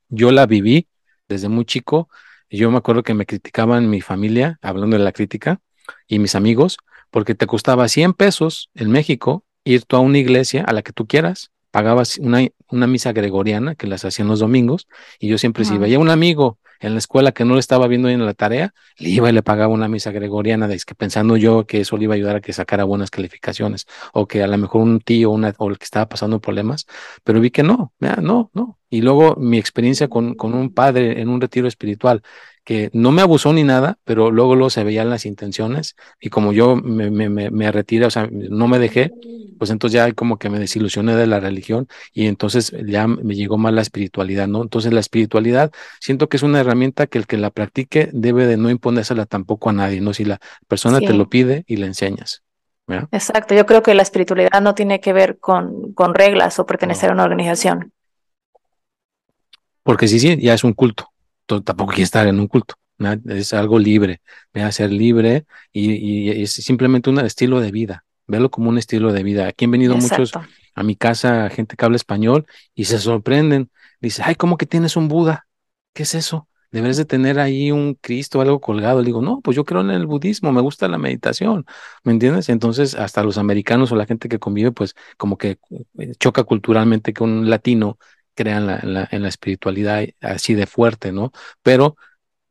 [0.10, 0.88] yo la viví
[1.28, 2.08] desde muy chico.
[2.52, 5.60] Yo me acuerdo que me criticaban mi familia, hablando de la crítica,
[6.08, 6.78] y mis amigos,
[7.10, 10.94] porque te costaba 100 pesos en México ir tú a una iglesia, a la que
[10.94, 14.88] tú quieras, pagabas una, una misa gregoriana que las hacían los domingos,
[15.20, 18.08] y yo siempre, si veía un amigo en la escuela que no le estaba viendo
[18.08, 21.66] bien la tarea, le iba y le pagaba una misa gregoriana, de que pensando yo
[21.66, 24.58] que eso le iba a ayudar a que sacara buenas calificaciones, o que a lo
[24.58, 26.86] mejor un tío una, o el que estaba pasando problemas,
[27.24, 28.78] pero vi que no, no, no.
[28.90, 32.22] Y luego mi experiencia con, con un padre en un retiro espiritual,
[32.68, 36.52] que no me abusó ni nada, pero luego, luego se veían las intenciones y como
[36.52, 39.14] yo me, me, me, retiré, o sea, no me dejé,
[39.58, 43.58] pues entonces ya como que me desilusioné de la religión y entonces ya me llegó
[43.58, 44.62] más la espiritualidad, ¿no?
[44.64, 48.58] Entonces la espiritualidad siento que es una herramienta que el que la practique debe de
[48.58, 50.14] no imponérsela tampoco a nadie, ¿no?
[50.14, 52.44] Si la persona te lo pide y le enseñas.
[53.14, 57.12] Exacto, yo creo que la espiritualidad no tiene que ver con, con reglas o pertenecer
[57.12, 57.94] a una organización.
[59.84, 61.14] Porque sí, sí, ya es un culto
[61.48, 62.76] tampoco quiere estar en un culto.
[63.28, 64.22] Es algo libre,
[64.54, 68.06] a ser libre y, es simplemente un estilo de vida.
[68.26, 69.48] Verlo como un estilo de vida.
[69.48, 70.32] Aquí han venido muchos
[70.74, 73.70] a mi casa, gente que habla español y se sorprenden.
[74.02, 75.48] Dice, ay, ¿cómo que tienes un Buda?
[75.94, 76.48] ¿Qué es eso?
[76.70, 79.00] Deberes de tener ahí un Cristo, algo colgado.
[79.00, 81.66] Le digo, no, pues yo creo en el budismo, me gusta la meditación,
[82.04, 82.50] ¿me entiendes?
[82.50, 85.60] Entonces, hasta los americanos o la gente que convive, pues como que
[85.98, 87.98] eh, choca culturalmente que un latino
[88.38, 91.32] crean la, en la espiritualidad así de fuerte, ¿no?
[91.64, 91.98] Pero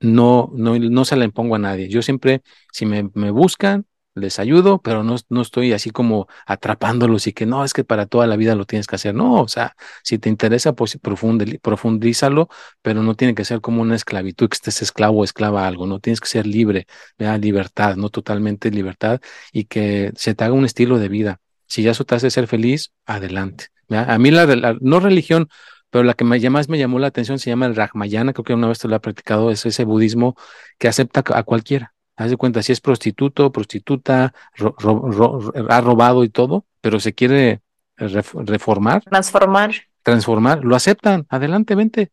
[0.01, 1.89] no, no, no se la impongo a nadie.
[1.89, 7.27] Yo siempre, si me, me buscan, les ayudo, pero no, no estoy así como atrapándolos
[7.27, 9.15] y que no, es que para toda la vida lo tienes que hacer.
[9.15, 12.49] No, o sea, si te interesa, pues profundízalo,
[12.83, 15.87] pero no tiene que ser como una esclavitud, que estés esclavo o esclava a algo,
[15.87, 16.87] no tienes que ser libre,
[17.19, 17.41] ¿verdad?
[17.41, 19.21] libertad, no totalmente libertad
[19.53, 21.41] y que se te haga un estilo de vida.
[21.67, 23.67] Si ya eso te hace ser feliz, adelante.
[23.91, 25.49] A mí la, la no religión,
[25.97, 28.69] pero la que más me llamó la atención se llama el Rajmayana, creo que una
[28.69, 30.37] vez te lo ha practicado, es ese budismo
[30.77, 31.95] que acepta a cualquiera.
[32.17, 37.63] Haz de cuenta, si es prostituto, prostituta, ha robado y todo, pero se quiere
[37.97, 39.05] reformar.
[39.05, 39.71] Transformar.
[40.03, 42.13] Transformar, lo aceptan, adelante, vente.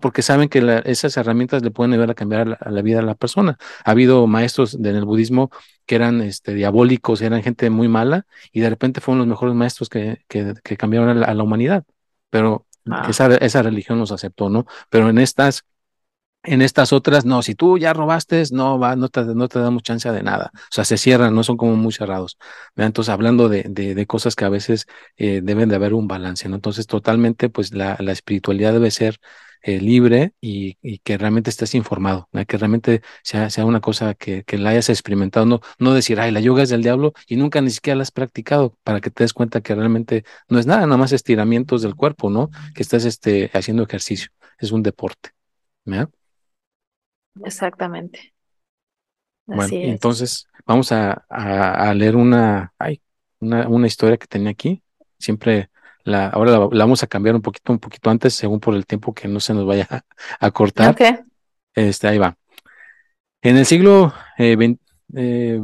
[0.00, 3.58] Porque saben que esas herramientas le pueden ayudar a cambiar la, vida de la persona.
[3.84, 5.52] Ha habido maestros en el budismo
[5.86, 9.88] que eran este, diabólicos, eran gente muy mala, y de repente fueron los mejores maestros
[9.88, 11.84] que, que, cambiaron a la humanidad.
[12.28, 13.06] Pero Ah.
[13.08, 14.66] Esa, esa religión los aceptó, ¿no?
[14.88, 15.64] Pero en estas,
[16.42, 19.82] en estas otras, no, si tú ya robaste, no va, no te, no te damos
[19.82, 20.50] chance de nada.
[20.54, 22.38] O sea, se cierran, no son como muy cerrados.
[22.76, 26.54] Entonces, hablando de, de, cosas que a veces eh, deben de haber un balance, ¿no?
[26.56, 29.20] Entonces, totalmente, pues la, la espiritualidad debe ser
[29.62, 34.58] eh, libre y, que realmente estés informado, que realmente sea, sea una cosa que, que,
[34.58, 37.70] la hayas experimentado, no, no decir, ay, la yoga es del diablo y nunca ni
[37.70, 40.96] siquiera la has practicado para que te des cuenta que realmente no es nada, nada
[40.96, 42.50] más estiramientos del cuerpo, ¿no?
[42.74, 45.30] Que estás este, haciendo ejercicio, es un deporte.
[47.44, 48.34] Exactamente.
[49.46, 53.00] bueno, entonces vamos a, a, leer una, ay,
[53.40, 54.82] una, una historia que tenía aquí.
[55.18, 55.69] Siempre
[56.04, 59.14] la, ahora la, vamos a cambiar un poquito, un poquito antes, según por el tiempo
[59.14, 59.88] que no se nos vaya
[60.40, 60.96] a, cortar.
[61.74, 62.36] Este, ahí va.
[63.42, 64.76] En el siglo eh,
[65.14, 65.60] eh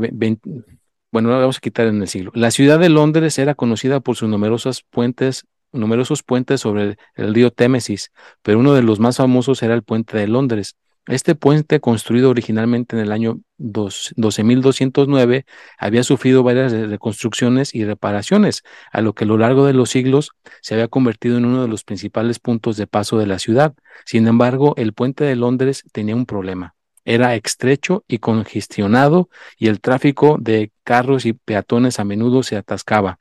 [1.17, 2.31] bueno, vamos a quitar en el siglo.
[2.35, 7.51] La ciudad de Londres era conocida por sus numerosos puentes, numerosos puentes sobre el río
[7.51, 10.77] Témesis, pero uno de los más famosos era el puente de Londres.
[11.07, 15.45] Este puente, construido originalmente en el año 12.209,
[15.79, 20.33] había sufrido varias reconstrucciones y reparaciones, a lo que a lo largo de los siglos
[20.61, 23.75] se había convertido en uno de los principales puntos de paso de la ciudad.
[24.05, 26.75] Sin embargo, el puente de Londres tenía un problema.
[27.05, 33.21] Era estrecho y congestionado y el tráfico de carros y peatones a menudo se atascaba.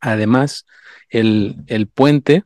[0.00, 0.66] Además,
[1.08, 2.44] el, el puente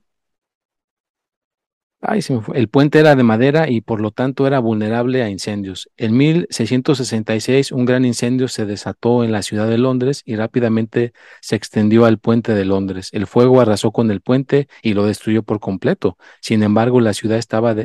[2.54, 5.88] el puente era de madera y por lo tanto era vulnerable a incendios.
[5.96, 11.54] En 1666 un gran incendio se desató en la ciudad de Londres y rápidamente se
[11.54, 13.10] extendió al puente de Londres.
[13.12, 16.18] El fuego arrasó con el puente y lo destruyó por completo.
[16.40, 17.76] Sin embargo, la ciudad estaba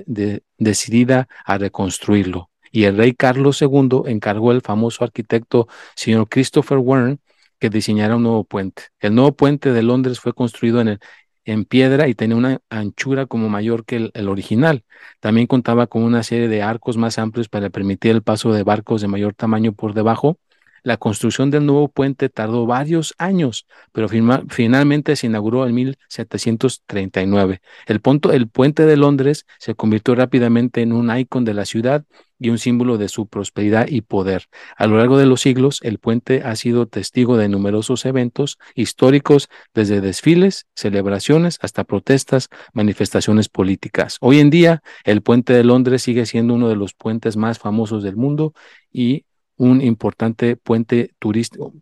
[0.57, 2.49] decidida a reconstruirlo.
[2.71, 7.19] Y el rey Carlos II encargó al famoso arquitecto señor Christopher Warren
[7.59, 8.83] que diseñara un nuevo puente.
[8.99, 10.99] El nuevo puente de Londres fue construido en el,
[11.47, 14.83] en piedra y tenía una anchura como mayor que el, original.
[15.21, 19.01] También contaba con una serie de arcos más amplios para permitir el paso de barcos
[19.01, 20.39] de mayor tamaño por debajo.
[20.83, 24.07] La construcción del nuevo puente tardó varios años, pero
[24.49, 27.61] finalmente se inauguró en 1739.
[27.87, 32.05] El, punto, el puente de Londres se convirtió rápidamente en un icon de la ciudad
[32.39, 34.45] y un símbolo de su prosperidad y poder.
[34.77, 39.49] A lo largo de los siglos, el puente ha sido testigo de numerosos eventos históricos,
[39.73, 44.17] desde desfiles, celebraciones, hasta protestas, manifestaciones políticas.
[44.21, 48.03] Hoy en día, el puente de Londres sigue siendo uno de los puentes más famosos
[48.03, 48.53] del mundo
[48.91, 49.25] y
[49.57, 51.73] un importante puente turístico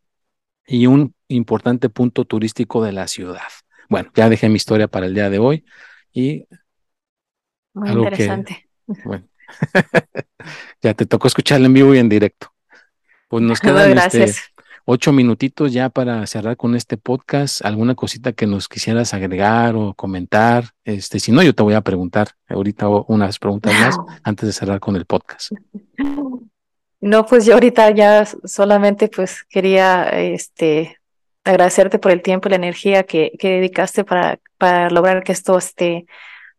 [0.65, 3.41] y un importante punto turístico de la ciudad.
[3.89, 5.65] Bueno, ya dejé mi historia para el día de hoy
[6.11, 6.47] y
[7.73, 8.69] muy interesante.
[9.03, 9.27] bueno,
[10.81, 12.53] ya te tocó escucharla en vivo y en directo.
[13.27, 14.33] Pues nos quedan este,
[14.85, 17.65] ocho minutitos ya para cerrar con este podcast.
[17.65, 20.65] ¿Alguna cosita que nos quisieras agregar o comentar?
[20.83, 24.79] Este, si no, yo te voy a preguntar ahorita unas preguntas más antes de cerrar
[24.79, 25.51] con el podcast.
[27.01, 30.97] No, pues yo ahorita ya solamente pues quería este
[31.43, 35.57] agradecerte por el tiempo y la energía que, que dedicaste para, para lograr que esto
[35.57, 36.07] este,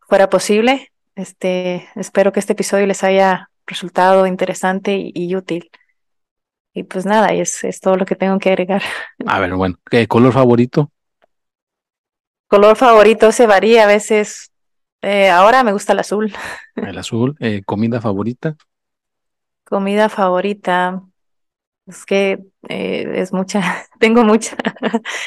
[0.09, 0.92] fuera posible.
[1.16, 5.70] Este, espero que este episodio les haya resultado interesante y, útil.
[6.74, 8.83] Y pues nada, es, es todo lo que tengo que agregar.
[9.26, 10.92] A ver, bueno, ¿qué color favorito?
[12.48, 14.52] Color favorito se varía a veces.
[15.02, 16.33] Eh, ahora me gusta el azul.
[16.76, 17.35] El azul.
[17.40, 18.55] Eh, ¿Comida favorita?
[19.64, 21.02] Comida favorita.
[21.87, 24.57] Es que eh, es mucha, tengo mucha.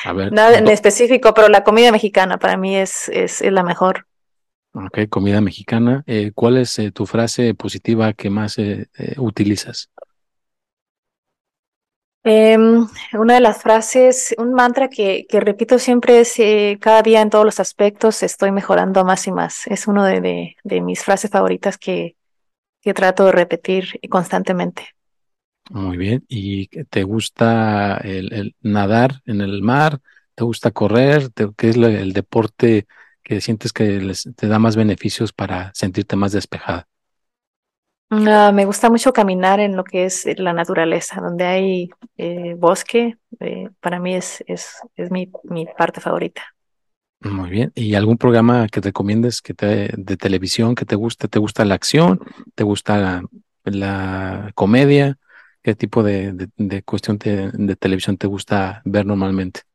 [0.06, 4.06] A ver, Nada en específico, pero la comida mexicana para mí es, es la mejor.
[4.74, 6.04] Ok, comida mexicana.
[6.06, 9.90] Eh, ¿cuál es eh, tu frase positiva que más eh, utilizas?
[12.24, 16.36] Em, una de las frases, un mantra que, que repito siempre es
[16.80, 19.66] cada día en todos los aspectos estoy mejorando más y más.
[19.68, 22.16] Es una de, de, mis frases favoritas que,
[22.82, 24.84] que trato de repetir constantemente.
[25.72, 26.26] Muy bien.
[26.28, 30.00] ¿Y te gusta el, nadar en el mar?
[30.36, 31.30] ¿Te gusta correr?
[31.56, 32.86] ¿Qué es el deporte
[33.30, 36.88] que sientes que les, te da más beneficios para sentirte más despejada?
[38.10, 43.20] Ah, me gusta mucho caminar en lo que es la naturaleza, donde hay eh, bosque.
[43.40, 46.42] Eh, para mí es, es, es mi, mi, parte favorita.
[47.20, 47.72] Muy bien.
[47.76, 51.28] ¿Y algún programa que recomiendes que te, de televisión que te guste?
[51.28, 52.20] ¿Te gusta la acción?
[52.56, 53.22] ¿Te gusta
[53.64, 55.20] la, comedia?
[55.62, 59.69] ¿Qué tipo de, de, cuestión de televisión te gusta ver normalmente?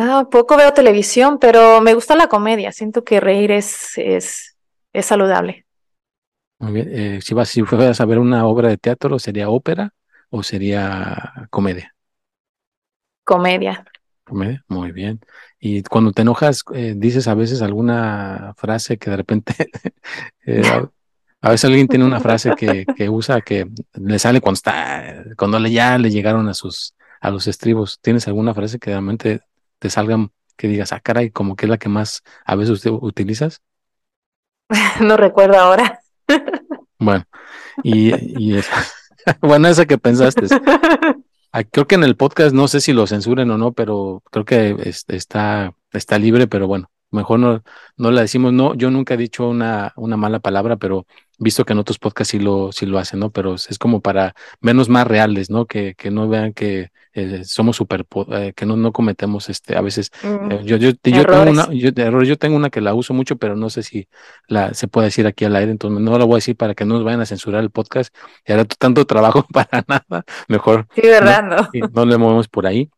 [0.00, 2.70] Ah, poco veo televisión, pero me gusta la comedia.
[2.70, 4.56] Siento que reír es, es,
[4.92, 5.66] es saludable.
[6.60, 6.88] Muy bien.
[6.92, 9.92] Eh, si vas, si fueras a ver una obra de teatro, ¿sería ópera
[10.30, 11.96] o sería comedia?
[13.24, 13.84] Comedia.
[14.22, 15.18] Comedia, muy bien.
[15.58, 19.52] Y cuando te enojas, eh, dices a veces alguna frase que de repente,
[20.46, 20.62] eh,
[21.40, 25.58] a, veces alguien tiene una frase que, que usa que le sale cuando está, cuando
[25.58, 27.98] le, ya le llegaron a sus, a los estribos.
[28.00, 29.40] ¿Tienes alguna frase que realmente
[29.78, 32.90] te salgan, que digas, ah, caray, como que es la que más a veces usted
[32.90, 33.62] utilizas?
[35.00, 36.00] no recuerdo ahora.
[36.98, 37.24] bueno,
[37.82, 38.60] y, y
[39.40, 40.46] bueno, esa que pensaste.
[41.52, 44.44] Ah, creo que en el podcast, no sé si lo censuren o no, pero creo
[44.44, 44.76] que
[45.08, 47.62] está, está libre, pero bueno, mejor no,
[47.96, 51.06] no la decimos, no, yo nunca he dicho una, una mala palabra, pero
[51.38, 53.30] visto que en otros podcasts sí lo, sí lo hacen, ¿no?
[53.30, 55.66] Pero es como para menos más reales, ¿no?
[55.66, 59.80] Que, que no vean que eh, somos super, eh, que no, no cometemos este, a
[59.80, 62.94] veces, Mm, eh, yo, yo, yo tengo una, yo, error, yo tengo una que la
[62.94, 64.08] uso mucho, pero no sé si
[64.46, 66.84] la, se puede decir aquí al aire, entonces no la voy a decir para que
[66.84, 68.14] no nos vayan a censurar el podcast
[68.46, 71.68] y hará tanto trabajo para nada, mejor Sí, ¿verdad?
[71.92, 72.90] No le movemos por ahí.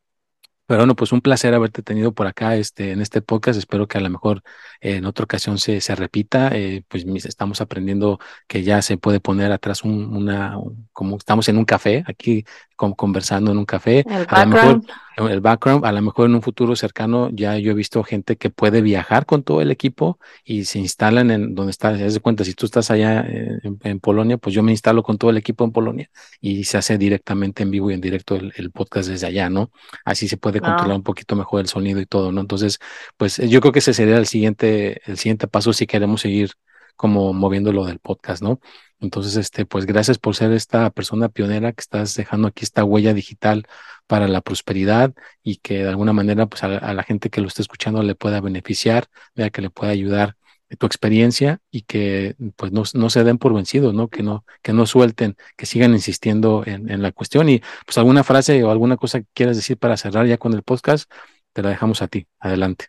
[0.71, 3.59] Pero bueno, pues un placer haberte tenido por acá este, en este podcast.
[3.59, 4.45] Espero que a lo mejor
[4.81, 6.51] eh, en otra ocasión se, se repita.
[6.55, 11.17] Eh, pues mis- estamos aprendiendo que ya se puede poner atrás un, una, un- como
[11.17, 12.45] estamos en un café, aquí
[12.77, 14.05] con- conversando en un café.
[14.09, 14.83] El A lo mejor.
[15.29, 18.51] El background, a lo mejor en un futuro cercano ya yo he visto gente que
[18.51, 22.45] puede viajar con todo el equipo y se instalan en donde está, haz de cuenta,
[22.45, 25.37] si tú estás allá eh, en, en Polonia, pues yo me instalo con todo el
[25.37, 26.11] equipo en Polonia
[26.41, 29.71] y se hace directamente en vivo y en directo el, el podcast desde allá, ¿no?
[30.05, 30.97] Así se puede controlar Ah.
[30.97, 32.41] un poquito mejor el sonido y todo, ¿no?
[32.41, 32.79] Entonces,
[33.17, 36.53] pues eh, yo creo que ese sería el siguiente, el siguiente paso si queremos seguir
[37.01, 38.61] como moviendo lo del podcast, ¿no?
[39.01, 43.15] Entonces, este, pues gracias por ser esta persona pionera que estás dejando aquí esta huella
[43.15, 43.67] digital
[44.07, 47.63] para la prosperidad y que de alguna manera, pues a la, gente que lo esté
[47.63, 50.37] escuchando le pueda beneficiar, vea que le pueda ayudar
[50.79, 54.09] tu experiencia y que pues no, se den por vencidos, ¿no?
[54.09, 58.63] Que no, que no suelten, que sigan insistiendo en, la cuestión y pues alguna frase
[58.63, 61.11] o alguna cosa que quieras decir para cerrar ya con el podcast,
[61.55, 62.27] te la dejamos a ti.
[62.41, 62.89] Adelante.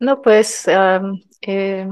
[0.00, 0.68] No, pues
[1.40, 1.88] eh,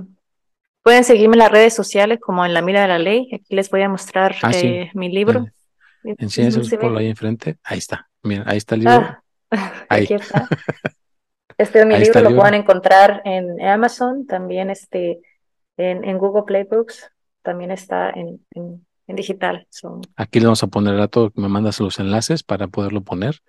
[0.83, 3.29] pueden seguirme en las redes sociales como en la mira de la ley.
[3.33, 4.67] Aquí les voy a mostrar Ah, sí.
[4.67, 5.47] eh, mi libro.
[6.05, 6.83] Eh, Enséñaselo ¿Se ve?
[6.83, 7.57] por ahí enfrente.
[7.63, 8.09] Ahí está.
[8.23, 9.17] Mira, ahí está el libro.
[9.51, 10.05] Ah, Ahí.
[10.05, 10.49] aquí está.
[11.59, 12.41] Este es mi Ahí libro, lo libro.
[12.43, 15.21] pueden encontrar en Amazon, también este,
[15.77, 17.11] en, en Google Play Books,
[17.43, 19.67] también está en, en, en digital.
[19.71, 23.41] So, Aquí le vamos a poner a todo, me mandas los enlaces para poderlo poner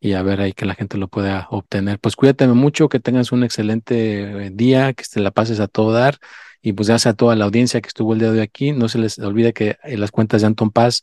[0.00, 2.00] y a ver ahí que la gente lo pueda obtener.
[2.00, 5.92] Pues cuídate mucho, que tengas un excelente eh, día, que te la pases a todo
[5.92, 6.16] dar
[6.62, 8.72] y pues gracias a toda la audiencia que estuvo el día de hoy aquí.
[8.72, 11.02] No se les olvide que en las cuentas de Anton Paz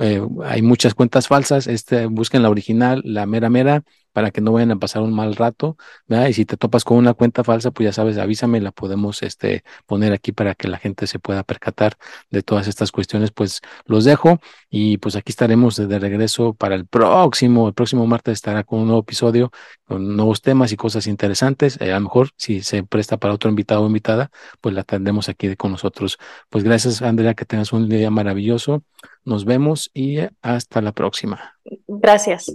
[0.00, 1.66] eh, hay muchas cuentas falsas.
[1.66, 3.82] Este, busquen la original, la mera mera,
[4.18, 5.76] para que no vayan a pasar un mal rato.
[6.08, 6.26] ¿verdad?
[6.26, 9.62] Y si te topas con una cuenta falsa, pues ya sabes, avísame, la podemos este,
[9.86, 11.96] poner aquí para que la gente se pueda percatar
[12.28, 13.30] de todas estas cuestiones.
[13.30, 14.40] Pues los dejo
[14.70, 18.86] y pues aquí estaremos de regreso para el próximo, el próximo martes estará con un
[18.88, 19.52] nuevo episodio,
[19.84, 21.80] con nuevos temas y cosas interesantes.
[21.80, 25.28] Eh, a lo mejor si se presta para otro invitado o invitada, pues la tendremos
[25.28, 26.18] aquí con nosotros.
[26.50, 28.82] Pues gracias, Andrea, que tengas un día maravilloso.
[29.24, 31.54] Nos vemos y eh, hasta la próxima.
[31.86, 32.52] gracias.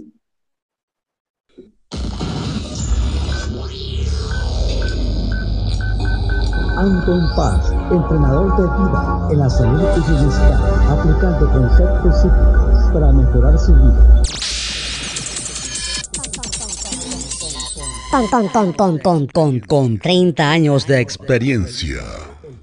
[6.76, 13.58] Anton Paz, entrenador de vida en la salud y bienestar, aplicando conceptos psíquicos para mejorar
[13.58, 14.22] su vida.
[18.52, 22.33] Ton, ton, ton, con 30 años de experiencia.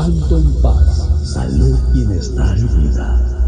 [0.00, 3.39] Anton Paz, salud, bienestar y vida.